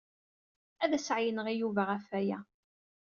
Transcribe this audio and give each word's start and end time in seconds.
Ad 0.83 0.91
as-ɛeyyneɣ 0.97 1.47
i 1.49 1.55
Yuba 1.55 1.83
ɣef 1.91 2.05
waya. 2.11 2.39